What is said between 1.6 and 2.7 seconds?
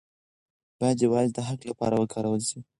لپاره وکارول شي.